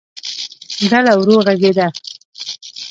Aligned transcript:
ډله 0.89 1.13
ورو 1.17 1.35
غږېده. 1.45 1.87